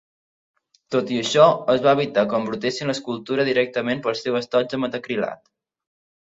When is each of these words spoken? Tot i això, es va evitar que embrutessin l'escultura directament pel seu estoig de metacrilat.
Tot 0.93 1.11
i 1.17 1.19
això, 1.23 1.43
es 1.73 1.83
va 1.83 1.93
evitar 1.97 2.23
que 2.31 2.35
embrutessin 2.37 2.93
l'escultura 2.93 3.45
directament 3.51 4.03
pel 4.09 4.19
seu 4.23 4.41
estoig 4.41 4.73
de 4.73 4.81
metacrilat. 4.87 5.47